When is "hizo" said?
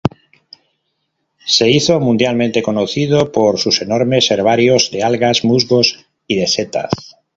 1.69-1.99